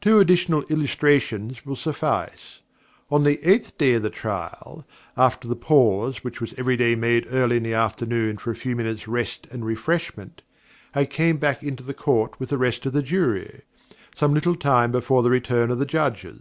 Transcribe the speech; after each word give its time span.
Two 0.00 0.18
additional 0.18 0.62
illustrations 0.70 1.66
will 1.66 1.76
suffice. 1.76 2.60
On 3.10 3.22
the 3.24 3.38
eighth 3.46 3.76
day 3.76 3.92
of 3.92 4.02
the 4.02 4.08
trial, 4.08 4.86
after 5.14 5.46
the 5.46 5.54
pause 5.54 6.24
which 6.24 6.40
was 6.40 6.54
every 6.56 6.74
day 6.74 6.94
made 6.94 7.26
early 7.30 7.58
in 7.58 7.64
the 7.64 7.74
afternoon 7.74 8.38
for 8.38 8.50
a 8.50 8.56
few 8.56 8.74
minutes' 8.74 9.06
rest 9.06 9.46
and 9.50 9.66
refreshment, 9.66 10.40
I 10.94 11.04
came 11.04 11.36
back 11.36 11.62
into 11.62 11.84
Court 11.92 12.40
with 12.40 12.48
the 12.48 12.56
rest 12.56 12.86
of 12.86 12.94
the 12.94 13.02
Jury, 13.02 13.60
some 14.16 14.32
little 14.32 14.54
time 14.56 14.90
before 14.90 15.22
the 15.22 15.28
return 15.28 15.70
of 15.70 15.78
the 15.78 15.84
Judges. 15.84 16.40